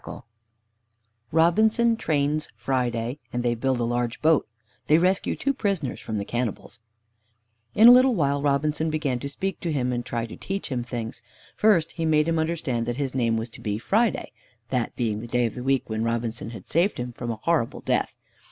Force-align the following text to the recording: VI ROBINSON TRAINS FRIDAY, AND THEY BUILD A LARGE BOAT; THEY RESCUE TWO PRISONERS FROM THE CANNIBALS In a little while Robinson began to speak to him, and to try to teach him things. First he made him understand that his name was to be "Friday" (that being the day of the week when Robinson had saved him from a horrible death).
VI 0.03 0.21
ROBINSON 1.31 1.95
TRAINS 1.95 2.47
FRIDAY, 2.55 3.19
AND 3.31 3.43
THEY 3.43 3.53
BUILD 3.53 3.79
A 3.79 3.83
LARGE 3.83 4.19
BOAT; 4.23 4.47
THEY 4.87 4.97
RESCUE 4.97 5.35
TWO 5.35 5.53
PRISONERS 5.53 5.99
FROM 5.99 6.17
THE 6.17 6.25
CANNIBALS 6.25 6.79
In 7.75 7.87
a 7.87 7.91
little 7.91 8.15
while 8.15 8.41
Robinson 8.41 8.89
began 8.89 9.19
to 9.19 9.29
speak 9.29 9.59
to 9.59 9.71
him, 9.71 9.93
and 9.93 10.03
to 10.03 10.09
try 10.09 10.25
to 10.25 10.35
teach 10.35 10.69
him 10.69 10.81
things. 10.83 11.21
First 11.55 11.91
he 11.91 12.05
made 12.07 12.27
him 12.27 12.39
understand 12.39 12.87
that 12.87 12.97
his 12.97 13.13
name 13.13 13.37
was 13.37 13.51
to 13.51 13.61
be 13.61 13.77
"Friday" 13.77 14.31
(that 14.69 14.95
being 14.95 15.19
the 15.19 15.27
day 15.27 15.45
of 15.45 15.53
the 15.53 15.61
week 15.61 15.87
when 15.87 16.03
Robinson 16.03 16.49
had 16.49 16.67
saved 16.67 16.97
him 16.97 17.13
from 17.13 17.29
a 17.29 17.35
horrible 17.35 17.81
death). 17.81 18.15